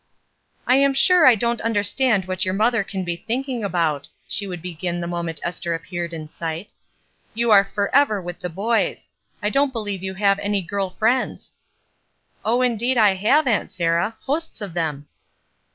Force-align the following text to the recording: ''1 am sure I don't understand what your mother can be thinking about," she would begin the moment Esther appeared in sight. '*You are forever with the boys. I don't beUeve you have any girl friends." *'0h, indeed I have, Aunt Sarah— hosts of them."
''1 0.67 0.77
am 0.77 0.93
sure 0.95 1.27
I 1.27 1.35
don't 1.35 1.61
understand 1.61 2.25
what 2.25 2.43
your 2.43 2.55
mother 2.55 2.83
can 2.83 3.03
be 3.03 3.15
thinking 3.15 3.63
about," 3.63 4.07
she 4.27 4.47
would 4.47 4.59
begin 4.63 4.99
the 4.99 5.05
moment 5.05 5.39
Esther 5.43 5.75
appeared 5.75 6.11
in 6.11 6.27
sight. 6.27 6.73
'*You 7.35 7.51
are 7.51 7.63
forever 7.63 8.19
with 8.19 8.39
the 8.39 8.49
boys. 8.49 9.11
I 9.43 9.51
don't 9.51 9.71
beUeve 9.71 10.01
you 10.01 10.15
have 10.15 10.39
any 10.39 10.63
girl 10.63 10.89
friends." 10.89 11.51
*'0h, 12.43 12.65
indeed 12.65 12.97
I 12.97 13.13
have, 13.13 13.45
Aunt 13.45 13.69
Sarah— 13.69 14.17
hosts 14.25 14.59
of 14.59 14.73
them." 14.73 15.05